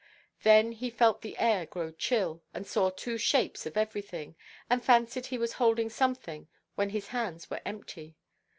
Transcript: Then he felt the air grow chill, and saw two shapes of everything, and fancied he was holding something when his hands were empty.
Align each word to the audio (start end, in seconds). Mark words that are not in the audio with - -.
Then 0.41 0.71
he 0.71 0.89
felt 0.89 1.21
the 1.21 1.37
air 1.37 1.67
grow 1.67 1.91
chill, 1.91 2.41
and 2.55 2.65
saw 2.65 2.89
two 2.89 3.19
shapes 3.19 3.67
of 3.67 3.77
everything, 3.77 4.35
and 4.67 4.83
fancied 4.83 5.27
he 5.27 5.37
was 5.37 5.53
holding 5.61 5.91
something 5.91 6.47
when 6.73 6.89
his 6.89 7.09
hands 7.09 7.51
were 7.51 7.61
empty. 7.67 8.15